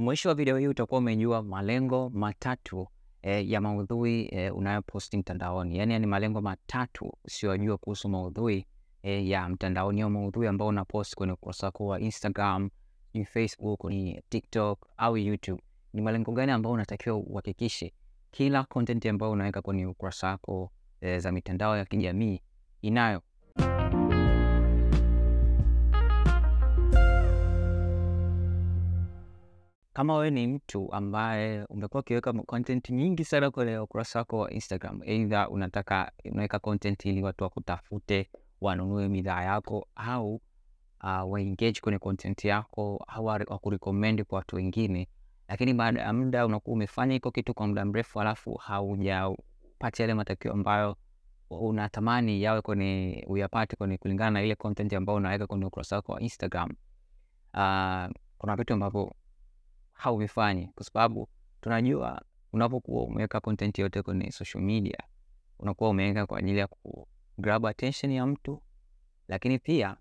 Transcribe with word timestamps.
Mwisho 0.00 0.28
wa 0.28 0.34
video 0.34 0.58
hii 0.58 0.66
utakuwa 0.66 0.98
umejua 1.00 1.42
malengo 1.42 2.10
matatu 2.10 2.88
eh, 3.22 3.50
ya 3.50 3.60
maudhui 3.60 4.28
eh, 4.32 4.56
unayoposti 4.56 5.16
mtandaoni. 5.16 5.78
Yaani 5.78 5.98
ni 5.98 6.06
malengo 6.06 6.40
matatu 6.40 7.12
usiyojua 7.24 7.78
kuhusu 7.78 8.08
maudhui 8.08 8.66
eh, 9.02 9.28
ya 9.28 9.48
mtandaoni 9.48 10.02
au 10.02 10.10
maudhui 10.10 10.46
ambao 10.46 10.68
unapost 10.68 11.14
kwenye 11.14 11.32
ukurasa 11.32 11.66
wako 11.66 11.86
wa 11.86 12.00
Instagram, 12.00 12.70
ni 13.14 13.24
Facebook, 13.24 13.84
ni 13.84 14.22
TikTok 14.28 14.86
au 14.96 15.16
YouTube. 15.16 15.62
Ni 15.92 16.02
malengo 16.02 16.32
gani 16.32 16.52
ambayo 16.52 16.72
unatakiwa 16.74 17.16
uhakikishe 17.16 17.92
kila 18.30 18.64
content 18.64 19.06
ambayo 19.06 19.32
unaweka 19.32 19.62
kwenye 19.62 19.86
ukurasa 19.86 20.26
wako 20.26 20.70
eh, 21.00 21.20
za 21.20 21.32
mitandao 21.32 21.76
ya 21.76 21.84
kijamii 21.84 22.40
inayo 22.82 23.22
kama 29.92 30.14
wewe 30.16 30.30
ni 30.30 30.46
mtu 30.46 30.92
ambaye 30.92 31.64
umekuwa 31.64 32.00
ukiweka 32.00 32.32
content 32.32 32.90
nyingi 32.90 33.24
sana 33.24 33.50
kwenye 33.50 33.78
ukurasa 33.78 34.18
wako 34.18 34.38
wa 34.38 34.50
Instagram, 34.50 35.02
aidha 35.02 35.48
unataka 35.48 36.12
unaweka 36.24 36.58
content 36.58 37.04
ili 37.04 37.22
watu 37.22 37.44
wakutafute 37.44 38.30
wanunue 38.60 39.08
bidhaa 39.08 39.42
yako 39.42 39.88
au 39.94 40.34
uh, 41.04 41.32
waengage 41.32 41.80
kwenye 41.80 41.98
content 41.98 42.44
yako 42.44 43.04
au 43.08 43.24
wakurecommend 43.24 44.24
kwa 44.24 44.38
watu 44.38 44.56
wengine, 44.56 45.08
lakini 45.48 45.74
baada 45.74 46.00
ya 46.02 46.12
muda 46.12 46.46
unakuwa 46.46 46.74
umefanya 46.74 47.12
hiko 47.14 47.30
kitu 47.30 47.54
kwa 47.54 47.66
muda 47.66 47.84
mrefu, 47.84 48.20
alafu 48.20 48.54
haujapata 48.54 50.02
yale 50.02 50.14
matokeo 50.14 50.52
ambayo 50.52 50.96
unatamani 51.50 52.42
yawe 52.42 52.60
kwenye 52.62 53.24
uyapate 53.28 53.76
kwenye 53.76 53.98
kulingana 53.98 54.30
na 54.30 54.42
ile 54.42 54.54
content 54.54 54.92
ambayo 54.92 55.16
unaweka 55.16 55.46
kwenye 55.46 55.64
ukurasa 55.64 55.96
wako 55.96 56.12
wa 56.12 56.20
Instagram. 56.20 56.68
Uh, 57.54 58.14
kuna 58.38 58.56
vitu 58.56 58.74
ambavyo 58.74 59.14
hauvifanyi 60.00 60.66
kwa 60.66 60.84
sababu 60.84 61.28
tunajua 61.60 62.22
unapokuwa 62.52 63.04
umeweka 63.04 63.40
content 63.40 63.78
yote 63.78 64.02
kwenye 64.02 64.30
social 64.32 64.64
media 64.64 64.98
unakuwa 65.58 65.90
umeweka 65.90 66.26
kwa 66.26 66.38
ajili 66.38 66.58
ya 66.58 66.66
ku 66.66 67.08
grab 67.38 67.66
attention 67.66 68.12
ya 68.12 68.26
mtu, 68.26 68.62
lakini 69.28 69.58
pia 69.58 69.96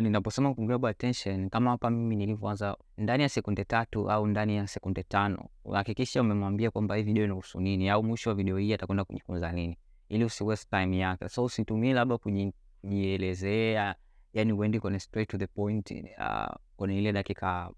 ninaposema 0.00 0.54
ku 0.54 0.66
grab 0.66 0.86
attention, 0.86 1.50
kama 1.50 1.70
hapa 1.70 1.90
mimi 1.90 2.16
nilivyoanza, 2.16 2.76
ndani 2.98 3.22
ya 3.22 3.28
sekunde 3.28 3.64
tatu 3.64 4.10
au 4.10 4.26
ndani 4.26 4.56
ya 4.56 4.66
sekunde 4.66 5.02
tano 5.02 5.48
uhakikisha 5.64 6.20
umemwambia 6.20 6.70
kwamba 6.70 6.96
hii 6.96 7.02
video 7.02 7.24
inahusu 7.24 7.60
nini, 7.60 7.88
au 7.90 8.02
mwisho 8.04 8.30
wa 8.30 8.36
video 8.36 8.58
hii 8.58 8.72
atakwenda 8.74 9.04
kujifunza 9.04 9.52
nini, 9.52 9.78
ili 10.08 10.24
usi 10.24 10.44
waste 10.44 10.68
time 10.78 10.98
yake. 10.98 11.28
So 11.28 11.44
usitumie 11.44 11.92
labda 11.94 12.18
kujielezea, 12.18 13.94
yani 14.32 14.52
uendi 14.52 14.80
kwenye 14.80 14.98
straight 14.98 15.30
to 15.30 15.38
the 15.38 15.46
point 15.46 15.90
uh, 15.90 16.54
kwenye 16.76 16.98
ile 16.98 17.12
dakika 17.12 17.70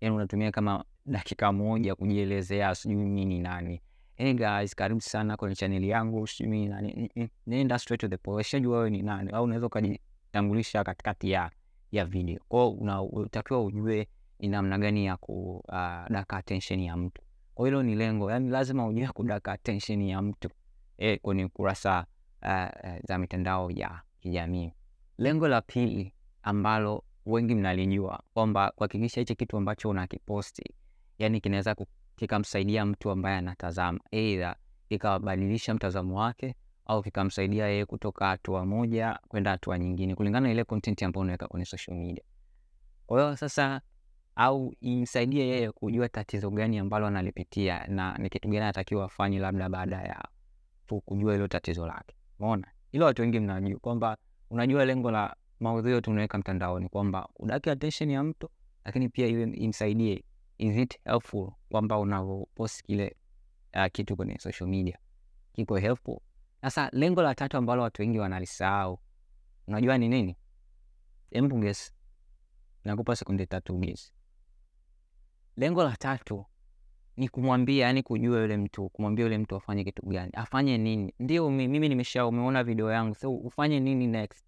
yani 0.00 0.16
unatumia 0.16 0.50
kama 0.50 0.84
dakika 1.06 1.52
moja 1.52 1.94
kujielezea, 1.94 2.74
sijui 2.74 2.96
nini 2.96 3.24
ni 3.24 3.38
nani. 3.40 3.82
Hey 4.14 4.34
guys, 4.34 4.74
karibu 4.74 5.00
sana 5.00 5.36
kwenye 5.36 5.54
chaneli 5.54 5.88
yangu, 5.88 6.26
sijui 6.26 6.48
mimi 6.50 6.66
nani. 6.68 7.10
Nenda 7.46 7.78
straight 7.78 8.00
to 8.00 8.08
the 8.08 8.16
point, 8.16 8.46
shajua 8.46 8.76
wewe 8.78 8.90
ni 8.90 9.02
nani, 9.02 9.30
au 9.30 9.44
unaweza 9.44 9.66
ukajitambulisha 9.66 10.84
katikati 10.84 11.30
ya 11.30 11.50
ya 11.92 12.04
video. 12.04 12.40
Kwa 12.48 12.60
hiyo 12.60 12.70
unatakiwa 13.04 13.64
ujue 13.64 14.08
ni 14.38 14.48
namna 14.48 14.78
gani 14.78 15.06
ya 15.06 15.16
kudaka 15.16 16.32
uh, 16.32 16.38
attention 16.38 16.80
ya 16.80 16.96
mtu. 16.96 17.22
Kwa 17.54 17.66
hilo 17.66 17.82
ni 17.82 17.94
lengo, 17.94 18.30
Yaani 18.30 18.50
lazima 18.50 18.86
ujue 18.86 19.06
kudaka 19.08 19.52
attention 19.52 20.02
ya 20.02 20.22
mtu 20.22 20.48
eh, 20.98 21.18
kwenye 21.22 21.48
kurasa 21.48 22.06
uh, 22.42 22.98
za 23.08 23.18
mitandao 23.18 23.70
ya 23.70 24.00
kijamii. 24.20 24.72
Lengo 25.18 25.48
la 25.48 25.60
pili 25.60 26.12
ambalo 26.42 27.04
wengi 27.26 27.54
mnalijua 27.54 28.22
kwamba 28.34 28.72
kuhakikisha 28.76 29.20
hichi 29.20 29.34
kitu 29.34 29.56
ambacho 29.56 29.88
unakiposti 29.88 30.74
yani 31.18 31.40
kinaweza 31.40 31.76
kikamsaidia 32.16 32.86
mtu 32.86 33.10
ambaye 33.10 33.36
anatazama, 33.36 34.00
aidha 34.12 34.56
kikabadilisha 34.88 35.74
mtazamo 35.74 36.18
wake 36.18 36.54
au 36.86 37.02
kikamsaidia 37.02 37.66
yeye 37.66 37.84
kutoka 37.84 38.26
hatua 38.26 38.66
moja 38.66 39.18
kwenda 39.28 39.50
hatua 39.50 39.78
nyingine, 39.78 40.14
kulingana 40.14 40.46
na 40.46 40.52
ile 40.52 40.64
content 40.64 41.02
ambayo 41.02 41.22
unaweka 41.22 41.48
kwenye 41.48 41.64
social 41.66 41.96
media. 41.96 42.24
Kwa 43.06 43.36
sasa, 43.36 43.80
au 44.36 44.74
imsaidie 44.80 45.46
yeye 45.48 45.72
kujua 45.72 46.08
tatizo 46.08 46.50
gani 46.50 46.78
ambalo 46.78 47.06
analipitia 47.06 47.86
na 47.86 48.18
ni 48.18 48.28
kitu 48.30 48.48
gani 48.48 48.58
anatakiwa 48.58 49.04
afanye, 49.04 49.38
labda 49.38 49.68
baada 49.68 49.96
ya 49.96 50.28
kujua 51.04 51.32
hilo 51.32 51.48
tatizo 51.48 51.86
lake. 51.86 52.16
Umeona, 52.38 52.66
hilo 52.92 53.04
watu 53.06 53.22
wengi 53.22 53.40
mnajua 53.40 53.78
kwamba, 53.78 54.16
unajua 54.50 54.84
lengo 54.84 55.10
la 55.10 55.36
maudhui 55.60 55.92
yote 55.92 56.10
unaweka 56.10 56.38
mtandaoni 56.38 56.88
kwamba 56.88 57.28
udake 57.36 57.70
attention 57.70 58.10
ya 58.10 58.22
mtu, 58.22 58.48
lakini 58.84 59.08
pia 59.08 59.26
iwe 59.26 59.42
imsaidie, 59.42 60.24
is 60.58 60.76
it 60.76 60.98
helpful 61.04 61.50
kwamba 61.68 61.98
unavyopost 61.98 62.82
kile 62.82 63.16
uh, 63.76 63.86
kitu 63.92 64.16
kwenye 64.16 64.38
social 64.38 64.68
media 64.70 64.98
kiko 65.52 65.76
helpful. 65.76 66.18
Sasa 66.60 66.90
lengo 66.92 67.22
la 67.22 67.34
tatu 67.34 67.56
ambalo 67.56 67.82
watu 67.82 68.02
wengi 68.02 68.18
wanalisahau, 68.18 68.98
unajua 69.66 69.98
ni 69.98 70.08
nini? 70.08 70.36
Hebu 71.30 71.74
nakupa 72.84 73.16
sekunde 73.16 73.46
tatu 73.46 73.78
guess. 73.78 74.12
Lengo 75.56 75.84
la 75.84 75.96
tatu 75.96 76.46
ni 77.16 77.28
kumwambia, 77.28 77.86
yani 77.86 78.02
kujua 78.02 78.40
yule 78.40 78.56
mtu, 78.56 78.88
kumwambia 78.88 79.24
yule 79.24 79.38
mtu 79.38 79.56
afanye 79.56 79.84
kitu 79.84 80.02
gani, 80.06 80.32
afanye 80.34 80.78
nini. 80.78 81.14
Ndio 81.18 81.50
mimi 81.50 81.88
nimesha, 81.88 82.26
umeona 82.26 82.64
video 82.64 82.90
yangu, 82.90 83.14
so 83.14 83.34
ufanye 83.34 83.80
nini 83.80 84.06
next 84.06 84.45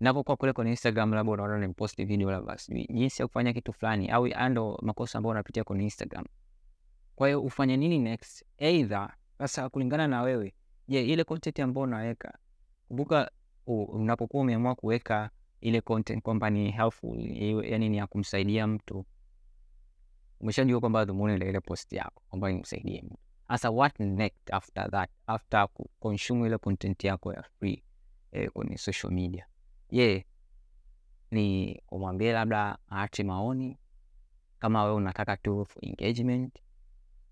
Napokuwa 0.00 0.36
kule 0.36 0.52
kwenye 0.52 0.70
Instagram 0.70 1.12
labda 1.14 1.32
unaona 1.32 1.58
nimeposti 1.58 2.04
video 2.04 2.30
labda 2.30 2.58
sijui 2.58 2.86
jinsi 2.86 3.22
ya 3.22 3.26
kufanya 3.28 3.52
kitu 3.52 3.72
fulani, 3.72 4.08
au 4.10 4.26
ando 4.34 4.78
makosa 4.82 5.18
ambayo 5.18 5.30
unapitia 5.30 5.64
kwenye 5.64 5.84
Instagram. 5.84 6.24
Kwa 7.14 7.28
hiyo 7.28 7.42
ufanye 7.42 7.76
nini 7.76 7.98
next? 7.98 8.44
Either 8.58 9.14
sasa 9.38 9.68
kulingana 9.68 10.08
na 10.08 10.22
wewe, 10.22 10.54
je, 10.88 11.04
ile 11.06 11.24
content 11.24 11.60
ambayo 11.60 11.84
unaweka, 11.84 12.38
kumbuka 12.88 13.30
unapokuwa 13.66 14.42
umeamua 14.42 14.74
kuweka 14.74 15.30
ile 15.60 15.80
content 15.80 16.22
kwamba 16.22 16.50
ni 16.50 16.70
helpful, 16.70 17.20
yani 17.64 17.88
ni 17.88 17.96
ya 17.96 18.06
kumsaidia 18.06 18.66
mtu, 18.66 19.06
umeshajua 20.40 20.80
kwamba 20.80 21.04
dhumuni 21.04 21.38
la 21.38 21.46
ile 21.46 21.60
post 21.60 21.92
yako 21.92 22.22
kwamba 22.28 22.50
imsaidie 22.50 23.02
mtu. 23.02 23.16
Sasa 23.48 23.70
what 23.70 24.00
next 24.00 24.50
after 24.54 24.90
that, 24.90 25.10
after 25.26 25.68
consume 26.00 26.46
ile 26.46 26.58
content 26.58 27.04
yako 27.04 27.32
ya 27.32 27.42
free 27.42 27.82
eh, 28.32 28.50
kwenye 28.50 28.76
social 28.78 29.12
media 29.12 29.46
Je, 29.92 30.24
ni 31.30 31.82
umwambie 31.90 32.32
labda 32.32 32.78
aache 32.90 33.22
maoni 33.24 33.78
kama 34.58 34.84
wewe 34.84 34.96
unataka 34.96 35.36
tu 35.36 35.64
for 35.64 35.84
engagement? 35.84 36.58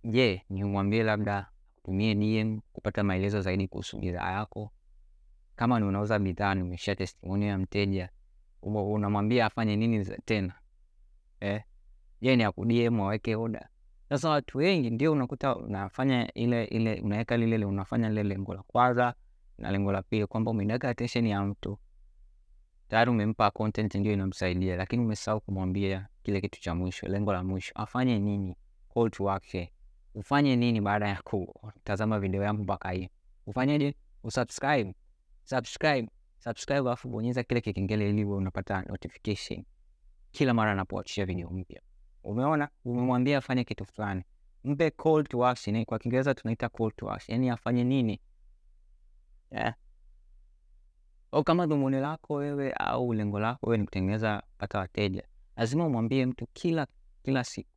Je, 0.04 0.42
ni 0.50 0.64
umwambie 0.64 1.02
labda 1.02 1.46
akutumie 1.78 2.14
DM 2.14 2.60
kupata 2.72 3.04
maelezo 3.04 3.40
zaidi 3.40 3.68
kuhusu 3.68 3.98
bidhaa 3.98 4.32
yako? 4.32 4.72
Kama 5.56 5.80
ni 5.80 5.86
unauza 5.86 6.18
bidhaa, 6.18 6.54
nimeshia 6.54 6.96
testimonial 6.96 7.50
ya 7.50 7.58
mteja, 7.58 8.08
unamwambia 8.62 9.46
afanye 9.46 9.76
nini 9.76 10.04
tena 10.24 10.54
eh? 11.40 11.62
Je, 12.20 12.36
ni 12.36 12.42
akudm 12.44 13.00
aweke 13.00 13.36
oda? 13.36 13.68
Sasa 14.08 14.28
watu 14.30 14.58
wengi 14.58 14.90
ndio 14.90 15.12
unakuta 15.12 15.56
unafanya 15.56 16.32
ile 16.34 16.64
ile, 16.64 17.00
unaweka 17.00 17.36
lile, 17.36 17.64
unafanya 17.64 18.08
lile 18.08 18.22
lengo 18.22 18.54
la 18.54 18.62
kwanza 18.62 19.14
na 19.58 19.70
lengo 19.70 19.92
la 19.92 20.02
pili, 20.02 20.26
kwamba 20.26 20.50
umedaka 20.50 20.88
attention 20.88 21.26
ya 21.26 21.42
mtu 21.44 21.78
tayari 22.88 23.10
umempa 23.10 23.50
content 23.50 23.94
ndio 23.94 24.12
inamsaidia, 24.12 24.76
lakini 24.76 25.04
umesahau 25.04 25.40
kumwambia 25.40 26.08
kile 26.22 26.40
kitu 26.40 26.60
cha 26.60 26.74
mwisho, 26.74 27.08
lengo 27.08 27.32
la 27.32 27.44
mwisho 27.44 27.72
afanye 27.74 28.18
nini, 28.18 28.56
call 28.94 29.10
to 29.10 29.30
action. 29.30 29.66
Ufanye 30.14 30.56
nini 30.56 30.80
baada 30.80 31.08
ya 31.08 31.22
kutazama 31.22 32.20
video 32.20 32.42
yangu 32.42 32.62
mpaka 32.62 32.90
hii? 32.90 33.08
Ufanyeje? 33.46 33.94
Usubscribe, 34.22 34.94
subscribe, 35.44 36.08
subscribe, 36.38 36.80
alafu 36.80 37.08
bonyeza 37.08 37.42
kile 37.42 37.60
kikengele 37.60 38.10
ili 38.10 38.24
uwe 38.24 38.36
unapata 38.36 38.82
notification 38.82 39.64
kila 40.30 40.54
mara 40.54 40.72
anapoachia 40.72 41.26
video 41.26 41.50
mpya. 41.50 41.82
Umeona, 42.24 42.68
umemwambia 42.84 43.38
afanye 43.38 43.64
kitu 43.64 43.84
fulani, 43.84 44.22
mpe 44.64 44.90
call 44.90 45.24
to 45.24 45.46
action. 45.46 45.84
Kwa 45.84 45.98
Kiingereza 45.98 46.34
tunaita 46.34 46.68
call 46.68 46.92
to 46.96 47.10
action, 47.10 47.34
yani 47.34 47.50
afanye 47.50 47.84
nini, 47.84 48.20
yeah. 49.50 49.74
Au 51.32 51.44
kama 51.44 51.66
dhumuni 51.66 51.96
lako 52.00 52.34
wewe 52.34 52.72
au 52.72 53.12
lengo 53.12 53.38
lako 53.40 53.66
wewe 53.66 53.78
ni 53.78 53.84
kutengeneza 53.84 54.42
pata 54.58 54.78
wateja, 54.78 55.22
lazima 55.56 55.86
umwambie 55.86 56.26
mtu 56.26 56.46
kila 56.52 56.86
kila 57.22 57.44
siku. 57.44 57.70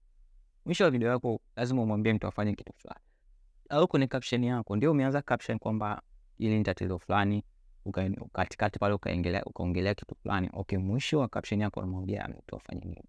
Mwisho 0.65 0.83
wa 0.83 0.91
video 0.91 1.09
yako 1.09 1.41
lazima 1.55 1.81
umwambie 1.81 2.13
mtu 2.13 2.27
afanye 2.27 2.55
kitu 2.55 2.73
fulani, 2.73 3.01
au 3.69 3.87
kwenye 3.87 4.07
caption 4.07 4.43
yako 4.43 4.75
ndio 4.75 4.91
umeanza 4.91 5.21
caption 5.21 5.59
kwamba 5.59 6.01
ili 6.37 6.57
ni 6.57 6.63
tatizo 6.63 6.99
fulani, 6.99 7.43
katikati 8.33 8.79
pale 8.79 8.93
ukaongelea 8.93 9.43
ukaongelea 9.45 9.95
kitu 9.95 10.15
fulani. 10.15 10.49
Okay, 10.53 10.77
mwisho 10.77 11.19
wa 11.19 11.27
caption 11.27 11.61
yako 11.61 11.79
unamwambia 11.79 12.27
mtu 12.27 12.55
afanye 12.55 12.81
nini. 12.85 13.03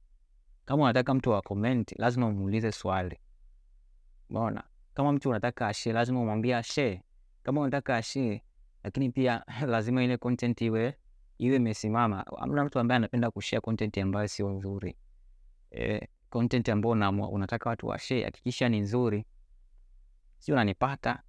Kama 0.65 0.83
unataka 0.83 1.15
mtu 1.15 1.31
wa 1.31 1.43
comment, 1.43 1.93
lazima 1.99 2.27
umuulize 2.27 2.73
swali. 2.73 3.19
Umeona? 4.31 4.65
Kama 4.95 5.13
mtu 5.13 5.29
unataka 5.31 5.69
ashare, 5.69 5.95
lazima 5.95 6.21
umwambie 6.21 6.57
ashare. 6.57 7.03
Kama 7.43 7.61
unataka 7.61 7.97
ashare 7.97 8.43
lakini 8.85 9.11
pia 9.11 9.45
lazima 9.67 10.05
ile 10.05 10.17
content 10.17 10.61
iwe 10.61 10.95
iwe 11.39 11.57
imesimama. 11.57 12.25
Hamna 12.39 12.65
mtu 12.65 12.79
ambaye 12.79 12.97
anapenda 12.97 13.31
kushare 13.31 13.61
content 13.61 13.99
ambayo 13.99 14.29
sio 14.29 14.49
nzuri. 14.51 14.97
E, 15.71 16.09
content 16.31 16.69
ambayo 16.69 17.29
unataka 17.29 17.71
watu 17.71 17.87
wa 17.87 17.99
share, 17.99 18.25
hakikisha 18.25 18.69
ni 18.69 18.81
nzuri, 18.81 19.25
si 20.39 20.53
unanipata? 20.53 21.23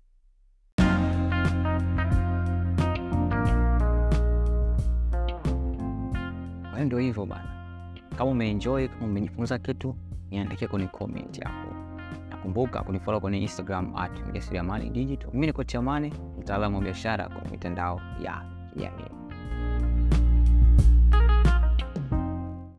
Ndio 6.85 6.99
hivyo 6.99 7.25
bana. 7.25 7.49
Kama 8.17 8.31
umeenjoy, 8.31 8.87
kama 8.87 9.05
umejifunza 9.05 9.59
kitu, 9.59 9.95
niandikie 10.29 10.67
kwenye 10.67 10.87
comment 10.87 11.43
hapo. 11.43 11.72
Nakumbuka 12.43 12.83
kunifollow 12.83 13.21
kwenye 13.21 13.37
Instagram 13.41 13.95
at 13.95 14.11
mjasiriamali 14.29 14.89
digital. 14.89 15.29
Mimi 15.33 15.47
ni 15.47 15.53
Coach 15.53 15.75
Amani, 15.75 16.13
mtaalamu 16.39 16.77
wa 16.77 16.83
biashara 16.83 17.29
kwa 17.29 17.51
mitandao 17.51 18.01
ya 18.23 18.41
kijamii. 18.73 19.22